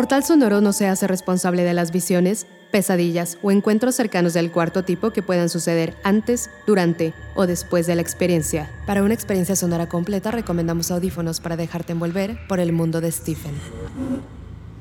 Portal 0.00 0.24
Sonoro 0.24 0.62
no 0.62 0.72
se 0.72 0.86
hace 0.86 1.06
responsable 1.06 1.62
de 1.62 1.74
las 1.74 1.92
visiones, 1.92 2.46
pesadillas 2.70 3.36
o 3.42 3.50
encuentros 3.50 3.96
cercanos 3.96 4.32
del 4.32 4.50
cuarto 4.50 4.82
tipo 4.82 5.10
que 5.10 5.22
puedan 5.22 5.50
suceder 5.50 5.94
antes, 6.04 6.48
durante 6.66 7.12
o 7.34 7.46
después 7.46 7.86
de 7.86 7.96
la 7.96 8.00
experiencia. 8.00 8.70
Para 8.86 9.02
una 9.02 9.12
experiencia 9.12 9.56
sonora 9.56 9.90
completa 9.90 10.30
recomendamos 10.30 10.90
audífonos 10.90 11.40
para 11.40 11.58
dejarte 11.58 11.92
envolver 11.92 12.38
por 12.48 12.60
el 12.60 12.72
mundo 12.72 13.02
de 13.02 13.12
Stephen. 13.12 13.52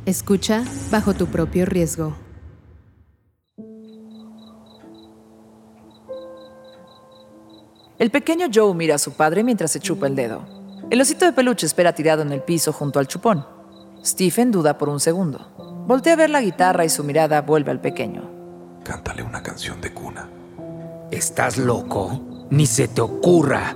Escucha 0.06 0.64
bajo 0.90 1.14
tu 1.14 1.28
propio 1.28 1.66
riesgo. 1.66 2.16
El 7.98 8.10
pequeño 8.10 8.48
Joe 8.54 8.74
mira 8.74 8.96
a 8.96 9.00
su 9.00 9.12
padre 9.12 9.44
mientras 9.44 9.70
se 9.72 9.82
chupa 9.82 10.08
el 10.08 10.16
dedo. 10.16 10.46
El 10.90 11.02
osito 11.02 11.26
de 11.26 11.34
peluche 11.34 11.66
espera 11.66 11.92
tirado 11.92 12.22
en 12.22 12.32
el 12.32 12.42
piso 12.42 12.72
junto 12.72 13.00
al 13.00 13.08
chupón. 13.10 13.59
Stephen 14.04 14.52
duda 14.52 14.78
por 14.78 14.90
un 14.90 15.00
segundo. 15.00 15.52
Voltea 15.86 16.14
a 16.14 16.18
ver 16.18 16.30
la 16.30 16.42
guitarra 16.42 16.86
y 16.86 16.90
su 16.90 17.04
mirada 17.04 17.42
vuelve 17.42 17.72
al 17.72 17.82
pequeño. 17.82 18.30
Cántale 18.84 19.24
una 19.24 19.44
canción 19.44 19.82
de 19.82 19.94
cuna. 19.94 20.30
¿Estás 21.12 21.58
loco? 21.58 22.48
Ni 22.50 22.66
se 22.66 22.88
te 22.88 23.02
ocurra. 23.02 23.76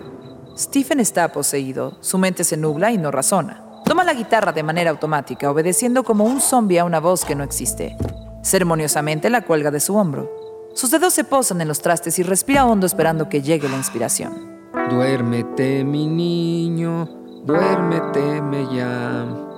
Stephen 0.57 0.99
está 0.99 1.31
poseído, 1.31 1.97
su 2.02 2.17
mente 2.17 2.43
se 2.43 2.57
nubla 2.57 2.91
y 2.91 2.97
no 2.97 3.11
razona. 3.11 3.63
Toma 3.85 4.03
la 4.03 4.13
guitarra 4.13 4.53
de 4.53 4.63
manera 4.63 4.91
automática, 4.91 5.52
obedeciendo 5.52 6.03
como 6.03 6.23
un 6.23 6.39
zombie 6.39 6.80
a 6.80 6.85
una 6.85 6.99
voz 6.99 7.25
que 7.25 7.35
no 7.35 7.43
existe. 7.43 7.97
Ceremoniosamente 8.43 9.30
la 9.30 9.41
cuelga 9.41 9.71
de 9.71 9.80
su 9.80 9.95
hombro. 9.95 10.31
Sus 10.73 10.89
dedos 10.91 11.13
se 11.13 11.23
posan 11.23 11.61
en 11.61 11.67
los 11.67 11.81
trastes 11.81 12.17
y 12.17 12.23
respira 12.23 12.65
hondo 12.65 12.85
esperando 12.85 13.27
que 13.27 13.41
llegue 13.41 13.67
la 13.67 13.77
inspiración. 13.77 14.53
Duérmete, 14.89 15.83
mi 15.83 16.08
niño, 16.08 17.05
duérmeteme 17.45 18.67
ya 18.73 19.52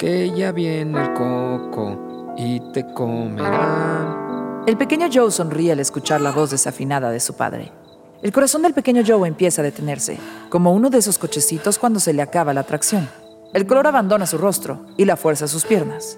que 0.00 0.32
ya 0.34 0.50
viene 0.50 0.98
el 0.98 1.12
coco 1.12 2.34
y 2.34 2.58
te 2.72 2.86
comerá. 2.94 4.64
El 4.66 4.78
pequeño 4.78 5.08
Joe 5.12 5.30
sonríe 5.30 5.72
al 5.72 5.80
escuchar 5.80 6.22
la 6.22 6.32
voz 6.32 6.50
desafinada 6.50 7.10
de 7.10 7.20
su 7.20 7.34
padre. 7.34 7.70
El 8.22 8.32
corazón 8.32 8.62
del 8.62 8.72
pequeño 8.72 9.02
Joe 9.06 9.28
empieza 9.28 9.60
a 9.60 9.64
detenerse, 9.64 10.18
como 10.48 10.72
uno 10.72 10.88
de 10.88 10.96
esos 10.96 11.18
cochecitos 11.18 11.78
cuando 11.78 12.00
se 12.00 12.14
le 12.14 12.22
acaba 12.22 12.54
la 12.54 12.62
tracción. 12.62 13.10
El 13.52 13.66
color 13.66 13.88
abandona 13.88 14.24
su 14.24 14.38
rostro 14.38 14.86
y 14.96 15.04
la 15.04 15.18
fuerza 15.18 15.46
sus 15.46 15.66
piernas. 15.66 16.16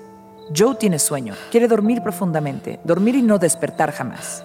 Joe 0.57 0.77
tiene 0.77 1.01
sueño, 1.01 1.35
quiere 1.51 1.67
dormir 1.67 2.05
profundamente, 2.05 2.79
dormir 2.85 3.17
y 3.17 3.23
no 3.23 3.39
despertar 3.39 3.91
jamás. 3.91 4.45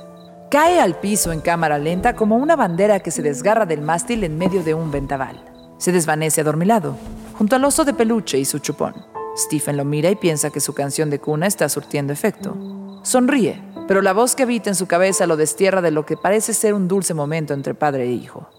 Cae 0.50 0.80
al 0.80 1.00
piso 1.00 1.32
en 1.32 1.42
cámara 1.42 1.78
lenta 1.78 2.16
como 2.16 2.38
una 2.38 2.56
bandera 2.56 3.02
que 3.02 3.12
se 3.12 3.22
desgarra 3.22 3.68
del 3.68 3.82
mástil 3.82 4.24
en 4.24 4.36
medio 4.36 4.64
de 4.64 4.74
un 4.74 4.90
vendaval. 4.90 5.44
Se 5.78 5.92
desvanece 5.92 6.42
adormilado, 6.42 6.96
junto 7.38 7.56
al 7.56 7.66
oso 7.66 7.86
de 7.86 7.94
peluche 7.94 8.40
y 8.40 8.45
su 8.45 8.58
chupón. 8.58 9.17
Stephen 9.37 9.77
lo 9.77 9.86
mira 9.86 10.09
y 10.09 10.15
piensa 10.15 10.49
que 10.49 10.59
su 10.59 10.73
canción 10.73 11.09
de 11.09 11.20
cuna 11.20 11.45
está 11.45 11.70
surtiendo 11.70 12.11
efecto. 12.11 12.58
Sonríe, 13.03 13.61
pero 13.87 14.02
la 14.02 14.14
voz 14.14 14.36
que 14.36 14.43
habita 14.43 14.70
en 14.70 14.75
su 14.75 14.87
cabeza 14.87 15.27
lo 15.27 15.37
destierra 15.37 15.81
de 15.81 15.92
lo 15.92 16.05
que 16.05 16.17
parece 16.17 16.53
ser 16.53 16.73
un 16.73 16.87
dulce 16.87 17.14
momento 17.14 17.53
entre 17.53 17.75
padre 17.75 18.05
e 18.05 18.11
hijo. 18.11 18.49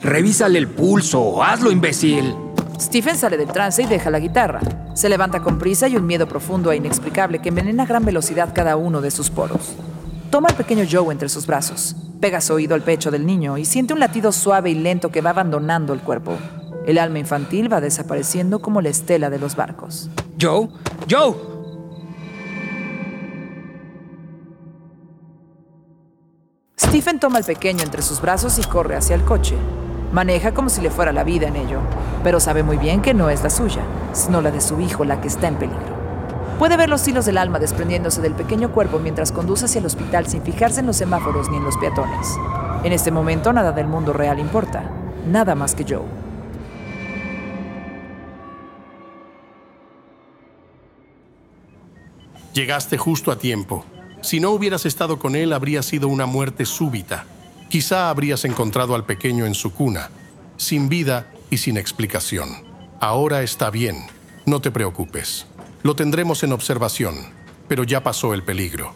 Revísale 0.00 0.58
el 0.58 0.68
pulso, 0.68 1.42
hazlo 1.42 1.70
imbécil. 1.70 2.34
Stephen 2.78 3.16
sale 3.16 3.36
del 3.36 3.48
trance 3.48 3.82
y 3.82 3.86
deja 3.86 4.10
la 4.10 4.20
guitarra. 4.20 4.60
Se 4.94 5.08
levanta 5.08 5.42
con 5.42 5.58
prisa 5.58 5.88
y 5.88 5.96
un 5.96 6.06
miedo 6.06 6.28
profundo 6.28 6.70
e 6.70 6.76
inexplicable 6.76 7.40
que 7.40 7.48
envenena 7.48 7.82
a 7.82 7.86
gran 7.86 8.04
velocidad 8.04 8.52
cada 8.54 8.76
uno 8.76 9.00
de 9.00 9.10
sus 9.10 9.30
poros. 9.30 9.74
Toma 10.30 10.48
al 10.48 10.54
pequeño 10.54 10.84
Joe 10.90 11.12
entre 11.12 11.28
sus 11.28 11.46
brazos, 11.46 11.96
pega 12.20 12.40
su 12.40 12.54
oído 12.54 12.74
al 12.74 12.82
pecho 12.82 13.10
del 13.10 13.26
niño 13.26 13.58
y 13.58 13.64
siente 13.64 13.92
un 13.92 14.00
latido 14.00 14.32
suave 14.32 14.70
y 14.70 14.74
lento 14.74 15.10
que 15.10 15.20
va 15.22 15.30
abandonando 15.30 15.92
el 15.92 16.00
cuerpo. 16.00 16.36
El 16.86 16.98
alma 16.98 17.18
infantil 17.18 17.72
va 17.72 17.80
desapareciendo 17.80 18.60
como 18.60 18.80
la 18.80 18.88
estela 18.88 19.30
de 19.30 19.38
los 19.38 19.56
barcos. 19.56 20.10
Joe, 20.40 20.68
Joe. 21.08 21.34
Stephen 26.78 27.20
toma 27.20 27.38
al 27.38 27.44
pequeño 27.44 27.82
entre 27.84 28.02
sus 28.02 28.20
brazos 28.20 28.58
y 28.58 28.62
corre 28.62 28.96
hacia 28.96 29.14
el 29.14 29.24
coche. 29.24 29.54
Maneja 30.12 30.52
como 30.52 30.70
si 30.70 30.80
le 30.80 30.90
fuera 30.90 31.12
la 31.12 31.22
vida 31.22 31.46
en 31.46 31.54
ello, 31.54 31.78
pero 32.24 32.40
sabe 32.40 32.64
muy 32.64 32.78
bien 32.78 33.00
que 33.00 33.14
no 33.14 33.30
es 33.30 33.44
la 33.44 33.50
suya, 33.50 33.82
sino 34.12 34.40
la 34.40 34.50
de 34.50 34.60
su 34.60 34.80
hijo 34.80 35.04
la 35.04 35.20
que 35.20 35.28
está 35.28 35.46
en 35.46 35.56
peligro. 35.56 36.00
Puede 36.58 36.76
ver 36.76 36.88
los 36.88 37.06
hilos 37.06 37.26
del 37.26 37.38
alma 37.38 37.58
desprendiéndose 37.58 38.20
del 38.20 38.34
pequeño 38.34 38.72
cuerpo 38.72 38.98
mientras 38.98 39.30
conduce 39.30 39.66
hacia 39.66 39.78
el 39.78 39.86
hospital 39.86 40.26
sin 40.26 40.42
fijarse 40.42 40.80
en 40.80 40.86
los 40.86 40.96
semáforos 40.96 41.48
ni 41.48 41.58
en 41.58 41.64
los 41.64 41.76
peatones. 41.76 42.26
En 42.82 42.92
este 42.92 43.10
momento 43.10 43.52
nada 43.52 43.72
del 43.72 43.86
mundo 43.86 44.12
real 44.12 44.38
importa, 44.38 44.82
nada 45.26 45.54
más 45.54 45.74
que 45.74 45.84
Joe. 45.88 46.19
Llegaste 52.60 52.98
justo 52.98 53.32
a 53.32 53.38
tiempo. 53.38 53.86
Si 54.20 54.38
no 54.38 54.50
hubieras 54.50 54.84
estado 54.84 55.18
con 55.18 55.34
él, 55.34 55.54
habría 55.54 55.82
sido 55.82 56.08
una 56.08 56.26
muerte 56.26 56.66
súbita. 56.66 57.24
Quizá 57.70 58.10
habrías 58.10 58.44
encontrado 58.44 58.94
al 58.94 59.06
pequeño 59.06 59.46
en 59.46 59.54
su 59.54 59.72
cuna, 59.72 60.10
sin 60.58 60.90
vida 60.90 61.26
y 61.48 61.56
sin 61.56 61.78
explicación. 61.78 62.50
Ahora 63.00 63.40
está 63.40 63.70
bien, 63.70 64.04
no 64.44 64.60
te 64.60 64.70
preocupes. 64.70 65.46
Lo 65.82 65.96
tendremos 65.96 66.42
en 66.42 66.52
observación, 66.52 67.14
pero 67.66 67.82
ya 67.84 68.02
pasó 68.02 68.34
el 68.34 68.42
peligro. 68.42 68.92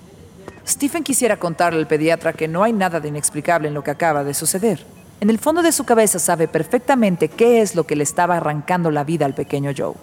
Stephen 0.68 1.02
quisiera 1.02 1.38
contarle 1.38 1.78
al 1.78 1.86
pediatra 1.86 2.34
que 2.34 2.48
no 2.48 2.64
hay 2.64 2.74
nada 2.74 3.00
de 3.00 3.08
inexplicable 3.08 3.68
en 3.68 3.72
lo 3.72 3.82
que 3.82 3.92
acaba 3.92 4.24
de 4.24 4.34
suceder. 4.34 4.84
En 5.22 5.30
el 5.30 5.38
fondo 5.38 5.62
de 5.62 5.72
su 5.72 5.84
cabeza 5.84 6.18
sabe 6.18 6.48
perfectamente 6.48 7.28
qué 7.30 7.62
es 7.62 7.74
lo 7.74 7.86
que 7.86 7.96
le 7.96 8.04
estaba 8.04 8.36
arrancando 8.36 8.90
la 8.90 9.04
vida 9.04 9.24
al 9.24 9.34
pequeño 9.34 9.72
Joe. 9.74 9.94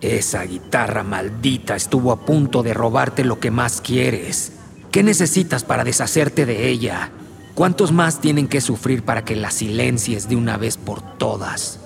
Esa 0.00 0.42
guitarra 0.42 1.02
maldita 1.02 1.74
estuvo 1.74 2.12
a 2.12 2.20
punto 2.20 2.62
de 2.62 2.74
robarte 2.74 3.24
lo 3.24 3.40
que 3.40 3.50
más 3.50 3.80
quieres. 3.80 4.52
¿Qué 4.92 5.02
necesitas 5.02 5.64
para 5.64 5.84
deshacerte 5.84 6.44
de 6.44 6.68
ella? 6.68 7.10
¿Cuántos 7.54 7.92
más 7.92 8.20
tienen 8.20 8.48
que 8.48 8.60
sufrir 8.60 9.02
para 9.02 9.24
que 9.24 9.36
la 9.36 9.50
silencies 9.50 10.28
de 10.28 10.36
una 10.36 10.58
vez 10.58 10.76
por 10.76 11.00
todas? 11.16 11.80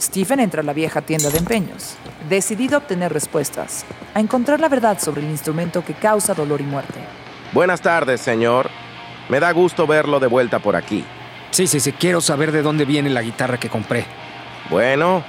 Stephen 0.00 0.40
entra 0.40 0.62
a 0.62 0.64
la 0.64 0.72
vieja 0.72 1.02
tienda 1.02 1.28
de 1.28 1.38
empeños, 1.38 1.96
decidido 2.30 2.76
a 2.76 2.78
obtener 2.78 3.12
respuestas, 3.12 3.84
a 4.14 4.20
encontrar 4.20 4.60
la 4.60 4.68
verdad 4.68 4.98
sobre 5.00 5.22
el 5.22 5.28
instrumento 5.28 5.84
que 5.84 5.92
causa 5.92 6.32
dolor 6.34 6.60
y 6.60 6.64
muerte. 6.64 7.00
Buenas 7.52 7.82
tardes, 7.82 8.20
señor. 8.22 8.70
Me 9.28 9.40
da 9.40 9.52
gusto 9.52 9.86
verlo 9.86 10.20
de 10.20 10.26
vuelta 10.26 10.60
por 10.60 10.76
aquí. 10.76 11.04
Sí, 11.54 11.68
sí, 11.68 11.78
sí, 11.78 11.92
quiero 11.92 12.20
saber 12.20 12.50
de 12.50 12.62
dónde 12.62 12.84
viene 12.84 13.10
la 13.10 13.22
guitarra 13.22 13.60
que 13.60 13.68
compré. 13.68 14.04
Bueno, 14.70 15.22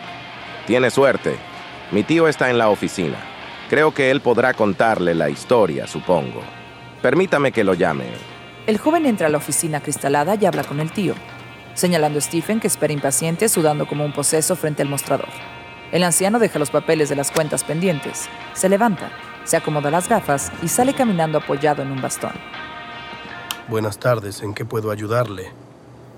tiene 0.65 0.89
suerte. 0.89 1.35
Mi 1.91 2.01
tío 2.01 2.27
está 2.27 2.49
en 2.49 2.57
la 2.57 2.69
oficina. 2.69 3.17
Creo 3.69 3.93
que 3.93 4.09
él 4.09 4.21
podrá 4.21 4.55
contarle 4.55 5.13
la 5.13 5.29
historia, 5.29 5.85
supongo. 5.85 6.41
Permítame 7.03 7.51
que 7.51 7.63
lo 7.63 7.75
llame. 7.75 8.05
El 8.65 8.79
joven 8.79 9.05
entra 9.05 9.27
a 9.27 9.29
la 9.29 9.37
oficina 9.37 9.81
cristalada 9.81 10.33
y 10.33 10.47
habla 10.47 10.63
con 10.63 10.79
el 10.79 10.91
tío, 10.91 11.13
señalando 11.75 12.17
a 12.17 12.21
Stephen 12.23 12.59
que 12.59 12.65
espera 12.65 12.91
impaciente 12.91 13.47
sudando 13.47 13.85
como 13.85 14.03
un 14.03 14.11
poseso 14.11 14.55
frente 14.55 14.81
al 14.81 14.89
mostrador. 14.89 15.29
El 15.91 16.03
anciano 16.03 16.39
deja 16.39 16.57
los 16.57 16.71
papeles 16.71 17.07
de 17.07 17.17
las 17.17 17.29
cuentas 17.29 17.63
pendientes, 17.63 18.29
se 18.53 18.67
levanta, 18.67 19.11
se 19.43 19.57
acomoda 19.57 19.91
las 19.91 20.09
gafas 20.09 20.51
y 20.63 20.69
sale 20.69 20.95
caminando 20.95 21.37
apoyado 21.37 21.83
en 21.83 21.91
un 21.91 22.01
bastón. 22.01 22.33
Buenas 23.67 23.99
tardes, 23.99 24.41
¿en 24.41 24.55
qué 24.55 24.65
puedo 24.65 24.89
ayudarle? 24.89 25.51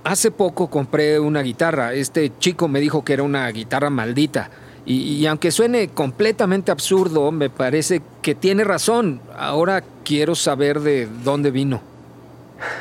Hace 0.04 0.32
poco 0.32 0.70
compré 0.70 1.20
una 1.20 1.42
guitarra. 1.42 1.94
Este 1.94 2.32
chico 2.40 2.68
me 2.68 2.80
dijo 2.80 3.04
que 3.04 3.14
era 3.14 3.24
una 3.24 3.50
guitarra 3.52 3.90
maldita. 3.90 4.50
Y, 4.86 5.26
aunque 5.26 5.52
suene 5.52 5.90
completamente 5.90 6.72
absurdo, 6.72 7.30
me 7.34 7.50
parece 7.50 8.02
que 8.22 8.36
tiene 8.36 8.64
razón. 8.64 9.20
Ahora 9.38 9.84
quiero 10.06 10.34
saber 10.34 10.80
de 10.80 11.10
dónde 11.26 11.52
vino. 11.52 11.82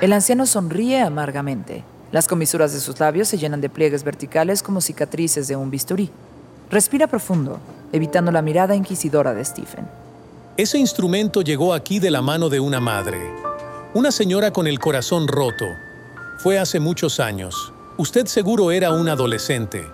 El 0.01 0.13
anciano 0.13 0.47
sonríe 0.47 1.01
amargamente. 1.01 1.83
Las 2.13 2.29
comisuras 2.29 2.73
de 2.73 2.79
sus 2.79 3.01
labios 3.01 3.27
se 3.27 3.39
llenan 3.39 3.61
de 3.61 3.69
pliegues 3.69 4.05
verticales 4.05 4.63
como 4.63 4.81
cicatrices 4.81 5.49
de 5.49 5.57
un 5.57 5.71
bisturí. 5.73 6.11
Respira 6.71 7.09
profundo, 7.09 7.59
evitando 7.93 8.31
la 8.31 8.41
mirada 8.41 8.77
inquisidora 8.77 9.35
de 9.35 9.45
Stephen. 9.45 9.89
Ese 10.57 10.79
instrumento 10.79 11.43
llegó 11.43 11.75
aquí 11.75 11.99
de 11.99 12.13
la 12.13 12.23
mano 12.23 12.49
de 12.49 12.61
una 12.61 12.81
madre, 12.81 13.19
una 13.95 14.13
señora 14.13 14.53
con 14.53 14.69
el 14.69 14.79
corazón 14.79 15.27
roto. 15.27 15.67
Fue 16.39 16.59
hace 16.59 16.81
muchos 16.81 17.19
años. 17.19 17.73
Usted 17.97 18.27
seguro 18.27 18.71
era 18.71 18.93
un 18.93 19.09
adolescente. 19.09 19.87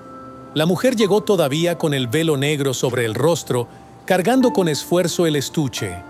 La 0.54 0.66
mujer 0.66 0.96
llegó 0.96 1.22
todavía 1.22 1.78
con 1.78 1.94
el 1.94 2.08
velo 2.08 2.36
negro 2.36 2.74
sobre 2.74 3.04
el 3.04 3.14
rostro, 3.14 3.68
cargando 4.06 4.52
con 4.52 4.68
esfuerzo 4.68 5.26
el 5.26 5.36
estuche. 5.36 6.02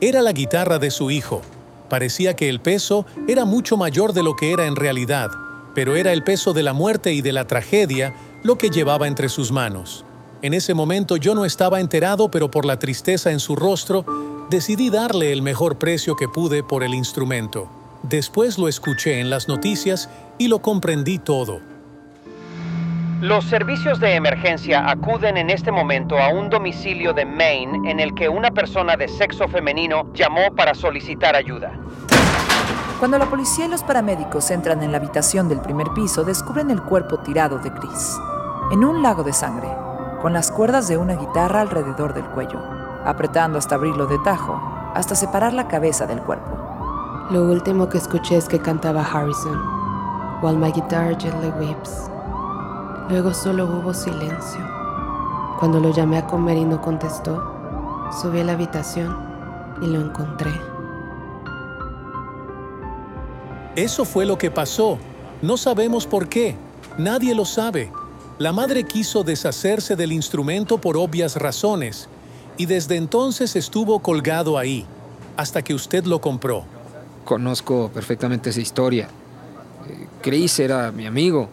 Era 0.00 0.20
la 0.20 0.32
guitarra 0.32 0.78
de 0.78 0.90
su 0.90 1.10
hijo. 1.10 1.40
Parecía 1.88 2.36
que 2.36 2.50
el 2.50 2.60
peso 2.60 3.06
era 3.26 3.46
mucho 3.46 3.78
mayor 3.78 4.12
de 4.12 4.22
lo 4.22 4.36
que 4.36 4.52
era 4.52 4.66
en 4.66 4.76
realidad, 4.76 5.30
pero 5.74 5.96
era 5.96 6.12
el 6.12 6.22
peso 6.22 6.52
de 6.52 6.62
la 6.62 6.74
muerte 6.74 7.14
y 7.14 7.22
de 7.22 7.32
la 7.32 7.46
tragedia 7.46 8.14
lo 8.42 8.58
que 8.58 8.68
llevaba 8.68 9.08
entre 9.08 9.30
sus 9.30 9.52
manos. 9.52 10.04
En 10.42 10.52
ese 10.52 10.74
momento 10.74 11.16
yo 11.16 11.34
no 11.34 11.46
estaba 11.46 11.80
enterado, 11.80 12.30
pero 12.30 12.50
por 12.50 12.66
la 12.66 12.78
tristeza 12.78 13.32
en 13.32 13.40
su 13.40 13.56
rostro, 13.56 14.04
decidí 14.50 14.90
darle 14.90 15.32
el 15.32 15.40
mejor 15.40 15.78
precio 15.78 16.14
que 16.14 16.28
pude 16.28 16.62
por 16.62 16.82
el 16.82 16.92
instrumento. 16.92 17.81
Después 18.02 18.58
lo 18.58 18.68
escuché 18.68 19.20
en 19.20 19.30
las 19.30 19.48
noticias 19.48 20.10
y 20.38 20.48
lo 20.48 20.60
comprendí 20.60 21.18
todo. 21.18 21.60
Los 23.20 23.44
servicios 23.44 24.00
de 24.00 24.16
emergencia 24.16 24.90
acuden 24.90 25.36
en 25.36 25.48
este 25.48 25.70
momento 25.70 26.18
a 26.18 26.28
un 26.28 26.50
domicilio 26.50 27.12
de 27.12 27.24
Maine 27.24 27.88
en 27.88 28.00
el 28.00 28.12
que 28.16 28.28
una 28.28 28.50
persona 28.50 28.96
de 28.96 29.06
sexo 29.06 29.46
femenino 29.46 30.12
llamó 30.12 30.52
para 30.56 30.74
solicitar 30.74 31.36
ayuda. 31.36 31.72
Cuando 32.98 33.18
la 33.18 33.26
policía 33.26 33.66
y 33.66 33.68
los 33.68 33.84
paramédicos 33.84 34.50
entran 34.50 34.82
en 34.82 34.90
la 34.90 34.98
habitación 34.98 35.48
del 35.48 35.60
primer 35.60 35.88
piso, 35.94 36.24
descubren 36.24 36.72
el 36.72 36.82
cuerpo 36.82 37.18
tirado 37.18 37.58
de 37.58 37.72
Chris, 37.72 38.18
en 38.72 38.84
un 38.84 39.02
lago 39.04 39.22
de 39.22 39.32
sangre, 39.32 39.68
con 40.20 40.32
las 40.32 40.50
cuerdas 40.50 40.88
de 40.88 40.96
una 40.96 41.14
guitarra 41.14 41.60
alrededor 41.60 42.14
del 42.14 42.24
cuello, 42.24 42.60
apretando 43.04 43.58
hasta 43.58 43.76
abrirlo 43.76 44.06
de 44.06 44.18
tajo, 44.24 44.60
hasta 44.94 45.14
separar 45.14 45.52
la 45.52 45.68
cabeza 45.68 46.06
del 46.06 46.20
cuerpo. 46.20 46.51
Lo 47.30 47.44
último 47.44 47.88
que 47.88 47.98
escuché 47.98 48.36
es 48.36 48.48
que 48.48 48.58
cantaba 48.58 49.02
Harrison, 49.02 49.58
While 50.42 50.58
My 50.58 50.72
Guitar 50.72 51.16
Gently 51.18 51.50
Weeps. 51.58 52.10
Luego 53.08 53.32
solo 53.32 53.64
hubo 53.64 53.94
silencio. 53.94 54.60
Cuando 55.58 55.80
lo 55.80 55.92
llamé 55.92 56.18
a 56.18 56.26
comer 56.26 56.58
y 56.58 56.64
no 56.64 56.80
contestó, 56.82 57.40
subí 58.20 58.40
a 58.40 58.44
la 58.44 58.52
habitación 58.52 59.16
y 59.80 59.86
lo 59.86 60.00
encontré. 60.00 60.50
Eso 63.76 64.04
fue 64.04 64.26
lo 64.26 64.36
que 64.36 64.50
pasó. 64.50 64.98
No 65.40 65.56
sabemos 65.56 66.06
por 66.06 66.28
qué. 66.28 66.56
Nadie 66.98 67.34
lo 67.34 67.44
sabe. 67.44 67.90
La 68.38 68.52
madre 68.52 68.84
quiso 68.84 69.22
deshacerse 69.22 69.94
del 69.94 70.12
instrumento 70.12 70.78
por 70.78 70.96
obvias 70.96 71.36
razones 71.36 72.08
y 72.58 72.66
desde 72.66 72.96
entonces 72.96 73.56
estuvo 73.56 74.00
colgado 74.00 74.58
ahí, 74.58 74.84
hasta 75.36 75.62
que 75.62 75.72
usted 75.72 76.04
lo 76.04 76.20
compró. 76.20 76.64
Conozco 77.24 77.90
perfectamente 77.92 78.50
esa 78.50 78.60
historia. 78.60 79.08
Eh, 79.88 80.06
Chris 80.20 80.58
era 80.58 80.92
mi 80.92 81.06
amigo, 81.06 81.48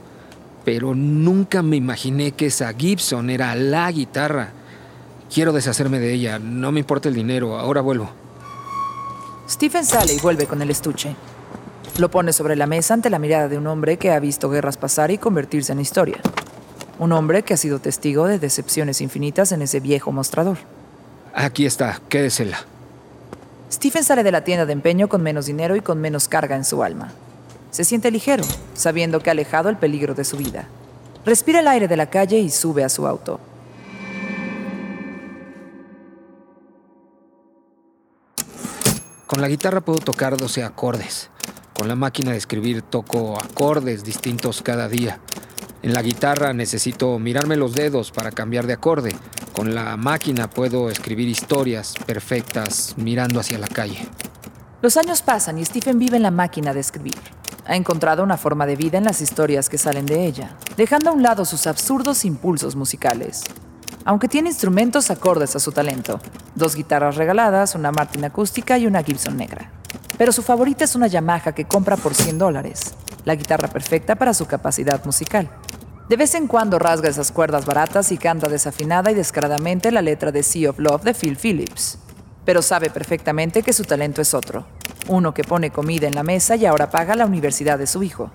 pero 0.66 0.94
nunca 0.96 1.62
me 1.62 1.76
imaginé 1.76 2.32
que 2.32 2.48
esa 2.48 2.74
Gibson 2.74 3.30
era 3.30 3.56
la 3.56 3.92
guitarra. 3.92 4.52
Quiero 5.34 5.54
deshacerme 5.54 6.00
de 6.00 6.14
ella, 6.14 6.40
no 6.40 6.72
me 6.72 6.80
importa 6.80 7.10
el 7.10 7.16
dinero, 7.16 7.58
ahora 7.60 7.82
vuelvo. 7.82 8.10
Stephen 9.48 9.86
sale 9.86 10.14
y 10.14 10.20
vuelve 10.20 10.46
con 10.46 10.62
el 10.62 10.70
estuche. 10.70 11.16
Lo 11.98 12.10
pone 12.10 12.34
sobre 12.34 12.56
la 12.56 12.66
mesa 12.66 12.94
ante 12.94 13.10
la 13.10 13.20
mirada 13.20 13.48
de 13.48 13.58
un 13.58 13.68
hombre 13.68 13.98
que 13.98 14.12
ha 14.12 14.20
visto 14.20 14.50
guerras 14.50 14.78
pasar 14.78 15.12
y 15.12 15.18
convertirse 15.18 15.74
en 15.74 15.80
historia. 15.80 16.20
Un 16.98 17.12
hombre 17.12 17.44
que 17.44 17.54
ha 17.54 17.58
sido 17.58 17.80
testigo 17.80 18.28
de 18.28 18.40
decepciones 18.40 19.02
infinitas 19.02 19.52
en 19.52 19.62
ese 19.62 19.80
viejo 19.80 20.12
mostrador. 20.12 20.58
Aquí 21.34 21.66
está, 21.66 22.00
quédesela. 22.10 22.66
Stephen 23.72 24.04
sale 24.04 24.24
de 24.24 24.32
la 24.32 24.44
tienda 24.44 24.66
de 24.66 24.74
empeño 24.74 25.08
con 25.08 25.22
menos 25.22 25.46
dinero 25.46 25.76
y 25.76 25.82
con 25.82 26.02
menos 26.02 26.28
carga 26.28 26.56
en 26.56 26.66
su 26.66 26.82
alma. 26.84 27.12
Se 27.70 27.84
siente 27.84 28.10
ligero, 28.10 28.44
sabiendo 28.74 29.20
que 29.20 29.30
ha 29.30 29.34
alejado 29.34 29.70
el 29.70 29.78
peligro 29.78 30.16
de 30.16 30.24
su 30.24 30.38
vida. 30.38 30.68
Respira 31.24 31.60
el 31.60 31.68
aire 31.68 31.88
de 31.88 31.98
la 31.98 32.10
calle 32.10 32.40
y 32.40 32.50
sube 32.50 32.84
a 32.84 32.90
su 32.90 33.06
auto. 33.06 33.40
Con 39.28 39.42
la 39.42 39.48
guitarra 39.48 39.82
puedo 39.82 40.00
tocar 40.00 40.36
12 40.36 40.64
acordes. 40.64 41.30
Con 41.74 41.88
la 41.88 41.96
máquina 41.96 42.32
de 42.32 42.38
escribir 42.38 42.82
toco 42.82 43.38
acordes 43.40 44.04
distintos 44.04 44.64
cada 44.64 44.90
día. 44.90 45.20
En 45.84 45.94
la 45.94 46.02
guitarra 46.02 46.52
necesito 46.54 47.20
mirarme 47.20 47.56
los 47.56 47.74
dedos 47.74 48.12
para 48.12 48.32
cambiar 48.32 48.66
de 48.66 48.74
acorde. 48.74 49.16
Con 49.54 49.76
la 49.76 49.98
máquina 49.98 50.50
puedo 50.50 50.90
escribir 50.90 51.28
historias 51.28 51.94
perfectas 52.06 52.94
mirando 52.98 53.40
hacia 53.40 53.58
la 53.58 53.68
calle. 53.68 54.08
Los 54.82 54.96
años 54.96 55.22
pasan 55.22 55.58
y 55.58 55.66
Stephen 55.66 56.00
vive 56.00 56.18
en 56.18 56.24
la 56.24 56.32
máquina 56.32 56.74
de 56.74 56.80
escribir. 56.80 57.18
Ha 57.66 57.76
encontrado 57.76 58.24
una 58.24 58.38
forma 58.38 58.66
de 58.66 58.76
vida 58.76 58.98
en 58.98 59.04
las 59.04 59.22
historias 59.22 59.70
que 59.70 59.78
salen 59.78 60.06
de 60.06 60.26
ella, 60.26 60.56
dejando 60.78 61.10
a 61.10 61.14
un 61.14 61.22
lado 61.22 61.46
sus 61.46 61.68
absurdos 61.68 62.26
impulsos 62.26 62.76
musicales. 62.76 63.44
Aunque 64.06 64.28
tiene 64.28 64.50
instrumentos 64.50 65.12
acordes 65.12 65.56
a 65.56 65.60
su 65.60 65.72
talento, 65.72 66.20
dos 66.56 66.76
guitarras 66.76 67.16
regaladas, 67.16 67.76
una 67.76 67.92
Martin 67.92 68.26
acústica 68.26 68.78
y 68.78 68.88
una 68.88 69.04
Gibson 69.04 69.36
negra. 69.36 69.72
Pero 70.18 70.32
su 70.32 70.42
favorita 70.42 70.86
es 70.86 70.96
una 70.96 71.08
Yamaha 71.08 71.52
que 71.54 71.66
compra 71.66 71.98
por 71.98 72.16
100 72.16 72.38
dólares, 72.38 72.94
la 73.26 73.36
guitarra 73.36 73.68
perfecta 73.68 74.16
para 74.16 74.34
su 74.34 74.46
capacidad 74.46 75.04
musical. 75.06 75.50
De 76.10 76.18
vez 76.18 76.34
en 76.34 76.48
cuando 76.48 76.80
rasga 76.80 77.08
esas 77.08 77.32
cuerdas 77.32 77.68
baratas 77.68 78.12
y 78.12 78.18
canta 78.18 78.50
desafinada 78.50 79.12
y 79.12 79.14
descaradamente 79.14 79.92
la 79.92 80.02
letra 80.02 80.32
de 80.32 80.42
Sea 80.42 80.72
of 80.72 80.80
Love 80.80 81.04
de 81.04 81.14
Phil 81.14 81.38
Phillips. 81.38 82.00
Pero 82.46 82.64
sabe 82.64 82.90
perfectamente 82.90 83.62
que 83.62 83.74
su 83.74 83.84
talento 83.84 84.20
es 84.20 84.34
otro, 84.34 84.66
uno 85.08 85.36
que 85.36 85.44
pone 85.44 85.70
comida 85.70 86.08
en 86.08 86.16
la 86.16 86.24
mesa 86.24 86.56
y 86.56 86.66
ahora 86.66 86.90
paga 86.90 87.16
la 87.16 87.28
universidad 87.28 87.78
de 87.78 87.86
su 87.86 88.02
hijo. 88.02 88.32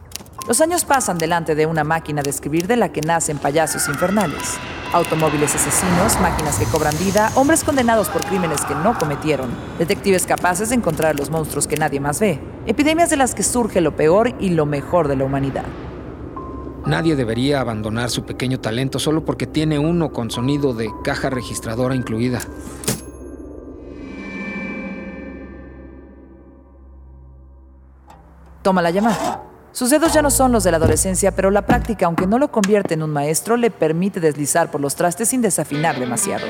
Los 0.47 0.61
años 0.61 0.85
pasan 0.85 1.19
delante 1.19 1.56
de 1.56 1.67
una 1.67 1.82
máquina 1.82 2.23
de 2.23 2.31
escribir 2.31 2.69
de 2.69 2.76
la 2.76 2.93
que 2.93 3.00
nacen 3.00 3.38
payasos 3.38 3.88
infernales. 3.88 4.55
Automóviles 4.93 5.53
asesinos, 5.53 6.20
máquinas 6.20 6.61
que 6.61 6.67
cobran 6.67 6.97
vida, 6.99 7.32
hombres 7.35 7.65
condenados 7.65 8.09
por 8.09 8.25
crímenes 8.25 8.65
que 8.67 8.77
no 8.77 8.97
cometieron, 8.97 9.50
detectives 9.81 10.27
capaces 10.27 10.69
de 10.69 10.77
encontrar 10.77 11.19
los 11.19 11.29
monstruos 11.29 11.67
que 11.67 11.77
nadie 11.77 11.99
más 11.99 12.20
ve, 12.20 12.38
epidemias 12.67 13.11
de 13.11 13.17
las 13.17 13.35
que 13.35 13.43
surge 13.43 13.81
lo 13.81 13.97
peor 13.97 14.32
y 14.38 14.50
lo 14.50 14.65
mejor 14.65 15.09
de 15.09 15.17
la 15.17 15.25
humanidad. 15.25 15.65
Nadie 16.87 17.17
debería 17.17 17.61
abandonar 17.61 18.11
su 18.11 18.25
pequeño 18.25 18.61
talento 18.61 18.99
solo 18.99 19.25
porque 19.25 19.47
tiene 19.47 19.79
uno 19.79 20.13
con 20.13 20.31
sonido 20.31 20.75
de 20.75 20.91
caja 21.03 21.31
registradora 21.31 21.95
incluida. 21.95 22.41
Toma 28.63 28.82
la 28.82 28.91
llamada. 28.91 29.43
Sus 29.73 29.91
dedos 29.91 30.13
ya 30.13 30.23
no 30.23 30.31
son 30.31 30.53
los 30.53 30.63
de 30.63 30.70
la 30.70 30.77
adolescencia, 30.77 31.35
pero 31.35 31.51
la 31.51 31.67
práctica, 31.67 32.06
aunque 32.06 32.27
no 32.27 32.39
lo 32.39 32.53
convierte 32.53 32.94
en 32.94 33.03
un 33.03 33.11
maestro, 33.11 33.56
le 33.56 33.70
permite 33.70 34.20
deslizar 34.20 34.70
por 34.70 34.81
los 34.81 34.94
trastes 34.94 35.29
sin 35.29 35.43
desafinar 35.43 35.99
demasiado. 35.99 36.47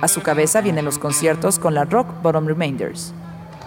A 0.00 0.08
su 0.08 0.22
cabeza 0.22 0.60
vienen 0.60 0.84
los 0.84 0.98
conciertos 0.98 1.58
con 1.58 1.74
la 1.74 1.84
Rock 1.84 2.08
Bottom 2.22 2.46
Remainders. 2.46 3.12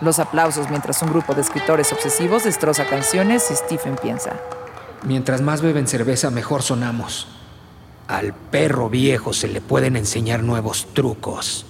Los 0.01 0.20
aplausos 0.20 0.70
mientras 0.70 1.01
un 1.01 1.10
grupo 1.10 1.34
de 1.34 1.41
escritores 1.41 1.91
obsesivos 1.91 2.46
destroza 2.46 2.86
canciones 2.86 3.51
y 3.51 3.55
Stephen 3.55 3.96
piensa. 4.01 4.34
Mientras 5.04 5.42
más 5.42 5.62
beben 5.62 5.88
cerveza, 5.88 6.32
mejor 6.32 6.63
sonamos. 6.63 7.27
Al 8.08 8.34
perro 8.34 8.89
viejo 8.89 9.34
se 9.34 9.48
le 9.48 9.62
pueden 9.62 9.96
enseñar 9.96 10.44
nuevos 10.44 10.88
trucos. 10.94 11.66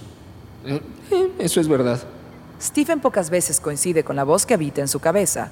Eh, 0.64 0.80
eh, 1.10 1.32
eso 1.38 1.60
es 1.60 1.68
verdad. 1.68 2.00
Stephen 2.60 3.00
pocas 3.00 3.30
veces 3.30 3.60
coincide 3.60 4.04
con 4.04 4.16
la 4.16 4.24
voz 4.24 4.46
que 4.46 4.54
habita 4.54 4.80
en 4.80 4.88
su 4.88 5.00
cabeza. 5.00 5.50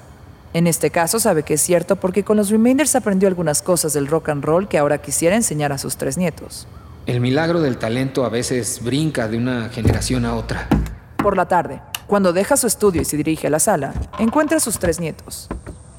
En 0.53 0.65
este 0.65 0.91
caso 0.91 1.19
sabe 1.19 1.43
que 1.43 1.55
es 1.55 1.61
cierto 1.61 1.97
porque 1.97 2.23
con 2.23 2.37
los 2.37 2.49
Remainders 2.49 2.95
aprendió 2.95 3.27
algunas 3.27 3.61
cosas 3.61 3.93
del 3.93 4.07
rock 4.07 4.29
and 4.29 4.43
roll 4.43 4.67
que 4.67 4.77
ahora 4.77 4.99
quisiera 4.99 5.35
enseñar 5.35 5.71
a 5.71 5.77
sus 5.77 5.97
tres 5.97 6.17
nietos. 6.17 6.67
El 7.05 7.21
milagro 7.21 7.61
del 7.61 7.77
talento 7.77 8.25
a 8.25 8.29
veces 8.29 8.81
brinca 8.83 9.27
de 9.27 9.37
una 9.37 9.69
generación 9.69 10.25
a 10.25 10.35
otra. 10.35 10.67
Por 11.17 11.37
la 11.37 11.47
tarde, 11.47 11.81
cuando 12.05 12.33
deja 12.33 12.57
su 12.57 12.67
estudio 12.67 13.01
y 13.01 13.05
se 13.05 13.17
dirige 13.17 13.47
a 13.47 13.49
la 13.49 13.59
sala, 13.59 13.93
encuentra 14.19 14.57
a 14.57 14.61
sus 14.61 14.79
tres 14.79 14.99
nietos. 14.99 15.47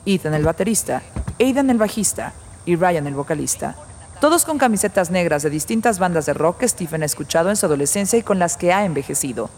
Ethan 0.07 0.35
el 0.35 0.45
baterista, 0.45 1.03
Aidan 1.41 1.71
el 1.71 1.79
bajista 1.79 2.33
y 2.67 2.77
Ryan 2.77 3.07
el 3.07 3.15
vocalista. 3.15 3.77
Todos 4.21 4.45
con 4.45 4.59
camisetas 4.59 5.11
negras 5.11 5.45
de 5.45 5.51
distintas 5.51 6.01
bandas 6.01 6.27
de 6.27 6.35
rock 6.35 6.59
que 6.59 6.69
Stephen 6.69 7.03
ha 7.03 7.07
escuchado 7.07 7.51
en 7.51 7.57
su 7.57 7.67
adolescencia 7.67 8.19
y 8.19 8.23
con 8.23 8.41
las 8.41 8.57
que 8.57 8.73
ha 8.73 8.85
envejecido. 8.85 9.49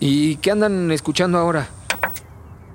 ¿Y 0.00 0.36
qué 0.36 0.50
andan 0.50 0.90
escuchando 0.90 1.38
ahora? 1.38 1.68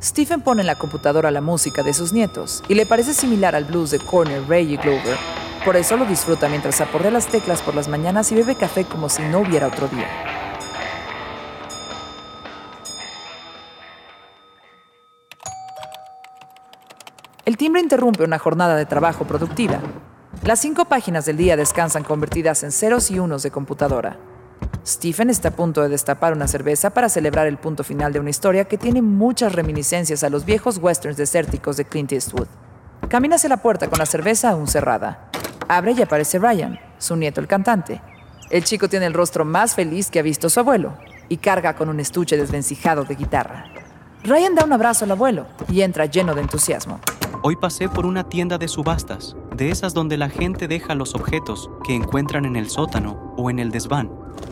Stephen 0.02 0.42
pone 0.42 0.62
en 0.62 0.68
la 0.68 0.76
computadora 0.76 1.32
la 1.32 1.42
música 1.42 1.84
de 1.84 1.94
sus 1.94 2.14
nietos 2.14 2.64
y 2.70 2.76
le 2.76 2.86
parece 2.86 3.14
similar 3.14 3.56
al 3.56 3.66
blues 3.66 3.92
de 3.92 4.00
Corner, 4.00 4.48
Ray 4.48 4.74
y 4.74 4.78
Glover. 4.78 5.18
Por 5.66 5.76
eso 5.76 5.98
lo 5.98 6.06
disfruta 6.06 6.48
mientras 6.48 6.80
aporrea 6.80 7.12
las 7.12 7.28
teclas 7.28 7.62
por 7.62 7.76
las 7.76 7.88
mañanas 7.88 8.32
y 8.32 8.36
bebe 8.36 8.56
café 8.56 8.86
como 8.86 9.10
si 9.10 9.22
no 9.24 9.40
hubiera 9.40 9.68
otro 9.68 9.88
día. 9.90 10.33
El 17.46 17.58
timbre 17.58 17.82
interrumpe 17.82 18.24
una 18.24 18.40
jornada 18.40 18.78
de 18.78 18.86
trabajo 18.86 19.26
productiva. 19.26 19.80
Las 20.44 20.62
cinco 20.62 20.86
páginas 20.86 21.26
del 21.26 21.36
día 21.36 21.58
descansan 21.58 22.06
convertidas 22.06 22.64
en 22.64 22.72
ceros 22.72 23.12
y 23.12 23.20
unos 23.20 23.44
de 23.44 23.52
computadora. 23.52 24.18
Stephen 24.88 25.30
está 25.30 25.50
a 25.50 25.52
punto 25.52 25.82
de 25.82 25.90
destapar 25.90 26.32
una 26.32 26.48
cerveza 26.48 26.92
para 26.92 27.10
celebrar 27.10 27.48
el 27.48 27.58
punto 27.58 27.84
final 27.84 28.14
de 28.14 28.22
una 28.22 28.30
historia 28.30 28.64
que 28.64 28.78
tiene 28.78 29.02
muchas 29.02 29.52
reminiscencias 29.52 30.24
a 30.24 30.30
los 30.30 30.46
viejos 30.46 30.78
westerns 30.78 31.18
desérticos 31.18 31.76
de 31.76 31.84
Clint 31.84 32.14
Eastwood. 32.14 32.48
Camina 33.10 33.36
hacia 33.36 33.50
la 33.50 33.58
puerta 33.58 33.90
con 33.90 34.00
la 34.00 34.06
cerveza 34.06 34.52
aún 34.52 34.68
cerrada. 34.68 35.30
Abre 35.68 35.92
y 35.92 36.02
aparece 36.02 36.40
Ryan, 36.40 36.80
su 36.98 37.18
nieto 37.18 37.42
el 37.42 37.48
cantante. 37.48 38.02
El 38.52 38.64
chico 38.64 38.88
tiene 38.88 39.06
el 39.08 39.14
rostro 39.14 39.44
más 39.44 39.76
feliz 39.76 40.10
que 40.10 40.20
ha 40.20 40.24
visto 40.24 40.50
su 40.50 40.62
abuelo 40.62 40.94
y 41.28 41.36
carga 41.38 41.76
con 41.76 41.90
un 41.90 42.00
estuche 42.00 42.38
desvencijado 42.38 43.04
de 43.04 43.16
guitarra. 43.16 43.66
Ryan 44.24 44.56
da 44.56 44.64
un 44.64 44.72
abrazo 44.72 45.04
al 45.04 45.12
abuelo 45.12 45.48
y 45.68 45.82
entra 45.82 46.06
lleno 46.06 46.34
de 46.34 46.42
entusiasmo. 46.42 47.02
Hoy 47.46 47.58
pasé 47.58 47.90
por 47.90 48.06
una 48.06 48.30
tienda 48.30 48.58
de 48.58 48.70
subastas, 48.70 49.36
de 49.54 49.70
esas 49.70 49.94
donde 49.94 50.16
la 50.16 50.30
gente 50.30 50.70
deja 50.70 50.96
los 50.96 51.14
objetos 51.14 51.70
que 51.84 51.94
encuentran 51.94 52.46
en 52.46 52.56
el 52.56 52.70
sótano 52.70 53.34
o 53.36 53.50
en 53.50 53.60
el 53.60 53.70
desván. 53.70 54.10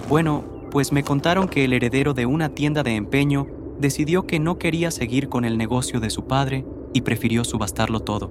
Bueno, 0.10 0.44
pues 0.72 0.92
me 0.92 1.02
contaron 1.02 1.48
que 1.48 1.64
el 1.64 1.72
heredero 1.72 2.14
de 2.14 2.26
una 2.26 2.50
tienda 2.50 2.84
de 2.84 2.98
empeño 2.98 3.48
decidió 3.80 4.28
que 4.28 4.42
no 4.42 4.58
quería 4.58 4.92
seguir 4.92 5.30
con 5.30 5.46
el 5.46 5.58
negocio 5.58 6.02
de 6.02 6.10
su 6.10 6.28
padre 6.28 6.66
y 6.92 7.00
prefirió 7.00 7.46
subastarlo 7.46 8.02
todo. 8.02 8.30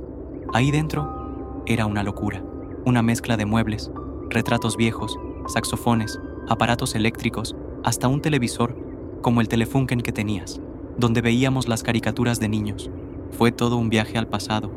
Ahí 0.53 0.71
dentro 0.71 1.63
era 1.65 1.87
una 1.87 2.03
locura, 2.03 2.45
una 2.85 3.01
mezcla 3.01 3.39
de 3.39 3.47
muebles, 3.47 3.91
retratos 4.29 4.77
viejos, 4.77 5.19
saxofones, 5.47 6.21
aparatos 6.51 6.95
eléctricos, 6.95 7.57
hasta 7.83 8.09
un 8.09 8.21
televisor, 8.21 8.77
como 9.23 9.41
el 9.41 9.49
Telefunken 9.49 10.03
que 10.03 10.13
tenías, 10.13 10.61
donde 10.99 11.23
veíamos 11.23 11.67
las 11.67 11.83
caricaturas 11.83 12.41
de 12.41 12.51
niños. 12.51 12.91
Fue 13.37 13.53
todo 13.53 13.77
un 13.77 13.89
viaje 13.89 14.19
al 14.19 14.27
pasado. 14.27 14.71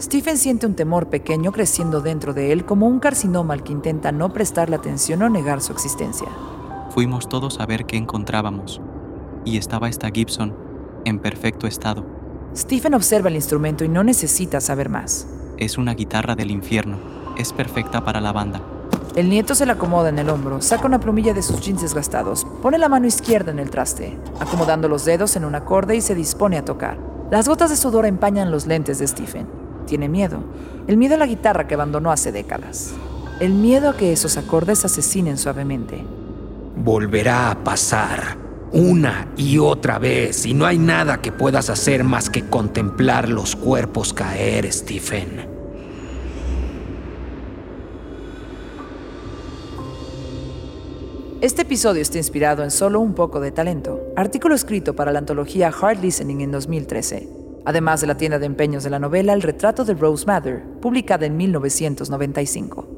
Stephen 0.00 0.38
siente 0.38 0.66
un 0.66 0.74
temor 0.74 1.08
pequeño 1.08 1.50
creciendo 1.50 2.00
dentro 2.00 2.32
de 2.32 2.52
él 2.52 2.64
como 2.64 2.86
un 2.86 3.00
carcinoma 3.00 3.54
al 3.54 3.64
que 3.64 3.72
intenta 3.72 4.12
no 4.12 4.32
prestarle 4.32 4.76
atención 4.76 5.22
o 5.22 5.28
negar 5.28 5.60
su 5.60 5.72
existencia. 5.72 6.28
Fuimos 6.90 7.28
todos 7.28 7.58
a 7.58 7.66
ver 7.66 7.84
qué 7.84 7.96
encontrábamos, 7.96 8.80
y 9.44 9.56
estaba 9.56 9.88
esta 9.88 10.08
Gibson 10.10 10.54
en 11.04 11.18
perfecto 11.18 11.66
estado. 11.66 12.04
Stephen 12.56 12.94
observa 12.94 13.28
el 13.28 13.34
instrumento 13.34 13.84
y 13.84 13.88
no 13.88 14.04
necesita 14.04 14.60
saber 14.60 14.88
más. 14.88 15.26
Es 15.58 15.78
una 15.78 15.94
guitarra 15.94 16.36
del 16.36 16.50
infierno, 16.50 16.98
es 17.36 17.52
perfecta 17.52 18.04
para 18.04 18.20
la 18.20 18.32
banda. 18.32 18.62
El 19.16 19.28
nieto 19.28 19.56
se 19.56 19.66
la 19.66 19.72
acomoda 19.72 20.10
en 20.10 20.18
el 20.20 20.30
hombro, 20.30 20.62
saca 20.62 20.86
una 20.86 21.00
plumilla 21.00 21.34
de 21.34 21.42
sus 21.42 21.60
jeans 21.60 21.82
desgastados, 21.82 22.46
pone 22.62 22.78
la 22.78 22.88
mano 22.88 23.06
izquierda 23.06 23.50
en 23.50 23.58
el 23.58 23.70
traste, 23.70 24.16
acomodando 24.38 24.88
los 24.88 25.04
dedos 25.04 25.34
en 25.34 25.44
un 25.44 25.56
acorde 25.56 25.96
y 25.96 26.00
se 26.00 26.14
dispone 26.14 26.56
a 26.56 26.64
tocar. 26.64 27.17
Las 27.30 27.46
gotas 27.46 27.68
de 27.68 27.76
sudor 27.76 28.06
empañan 28.06 28.50
los 28.50 28.66
lentes 28.66 28.98
de 28.98 29.06
Stephen. 29.06 29.46
Tiene 29.86 30.08
miedo. 30.08 30.38
El 30.86 30.96
miedo 30.96 31.14
a 31.14 31.18
la 31.18 31.26
guitarra 31.26 31.66
que 31.66 31.74
abandonó 31.74 32.10
hace 32.10 32.32
décadas. 32.32 32.94
El 33.38 33.52
miedo 33.52 33.90
a 33.90 33.96
que 33.98 34.12
esos 34.12 34.38
acordes 34.38 34.86
asesinen 34.86 35.36
suavemente. 35.36 36.02
Volverá 36.76 37.50
a 37.50 37.64
pasar 37.64 38.38
una 38.72 39.28
y 39.36 39.58
otra 39.58 39.98
vez 39.98 40.46
y 40.46 40.54
no 40.54 40.64
hay 40.64 40.78
nada 40.78 41.20
que 41.20 41.30
puedas 41.30 41.68
hacer 41.68 42.02
más 42.02 42.30
que 42.30 42.48
contemplar 42.48 43.28
los 43.28 43.56
cuerpos 43.56 44.14
caer, 44.14 44.72
Stephen. 44.72 45.57
Este 51.40 51.62
episodio 51.62 52.02
está 52.02 52.18
inspirado 52.18 52.64
en 52.64 52.72
Solo 52.72 52.98
un 52.98 53.14
poco 53.14 53.38
de 53.38 53.52
talento, 53.52 54.00
artículo 54.16 54.56
escrito 54.56 54.96
para 54.96 55.12
la 55.12 55.20
antología 55.20 55.68
Hard 55.68 56.00
Listening 56.00 56.40
en 56.40 56.50
2013, 56.50 57.28
además 57.64 58.00
de 58.00 58.08
la 58.08 58.16
tienda 58.16 58.40
de 58.40 58.46
empeños 58.46 58.82
de 58.82 58.90
la 58.90 58.98
novela 58.98 59.34
El 59.34 59.42
retrato 59.42 59.84
de 59.84 59.94
Rose 59.94 60.26
Mather, 60.26 60.64
publicada 60.80 61.26
en 61.26 61.36
1995. 61.36 62.97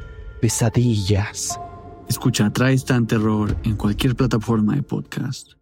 pesadillas. 0.41 1.57
Escucha 2.09 2.49
Tristan 2.49 3.07
Terror 3.07 3.55
en 3.63 3.77
cualquier 3.77 4.15
plataforma 4.15 4.75
de 4.75 4.81
podcast. 4.81 5.53